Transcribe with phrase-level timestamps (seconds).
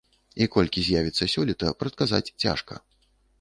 [0.43, 2.81] І колькі з'явіцца сёлета, прадказаць цяжка.